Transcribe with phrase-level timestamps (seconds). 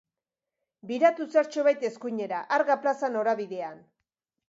[0.91, 3.83] Biratu zertxobait eskuinera Arga plaza norabidean.